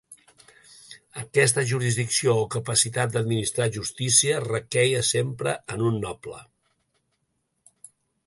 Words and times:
Aquesta 1.23 1.63
jurisdicció 1.71 2.33
o 2.43 2.47
capacitat 2.55 3.11
d'administrar 3.17 3.67
justícia 3.77 4.41
requeia 4.47 5.03
sempre 5.11 5.55
en 5.75 5.87
un 5.91 6.01
noble. 6.07 6.41